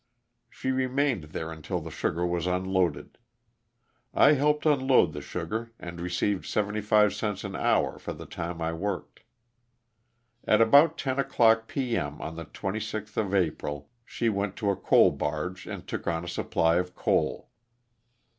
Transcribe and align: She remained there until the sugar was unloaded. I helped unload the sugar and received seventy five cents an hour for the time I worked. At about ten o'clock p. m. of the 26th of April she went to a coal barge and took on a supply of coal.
She 0.49 0.71
remained 0.71 1.25
there 1.25 1.51
until 1.51 1.79
the 1.79 1.91
sugar 1.91 2.25
was 2.25 2.47
unloaded. 2.47 3.19
I 4.15 4.31
helped 4.31 4.65
unload 4.65 5.13
the 5.13 5.21
sugar 5.21 5.73
and 5.77 6.01
received 6.01 6.47
seventy 6.47 6.81
five 6.81 7.13
cents 7.13 7.43
an 7.43 7.55
hour 7.55 7.99
for 7.99 8.11
the 8.11 8.25
time 8.25 8.63
I 8.63 8.73
worked. 8.73 9.19
At 10.43 10.59
about 10.59 10.97
ten 10.97 11.19
o'clock 11.19 11.67
p. 11.67 11.95
m. 11.95 12.19
of 12.19 12.35
the 12.35 12.45
26th 12.45 13.15
of 13.15 13.35
April 13.35 13.91
she 14.03 14.27
went 14.27 14.55
to 14.55 14.71
a 14.71 14.75
coal 14.75 15.11
barge 15.11 15.67
and 15.67 15.85
took 15.87 16.07
on 16.07 16.25
a 16.25 16.27
supply 16.27 16.77
of 16.77 16.95
coal. 16.95 17.51